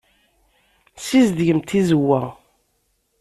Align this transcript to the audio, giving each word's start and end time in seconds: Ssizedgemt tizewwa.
Ssizedgemt 0.97 1.67
tizewwa. 1.69 2.21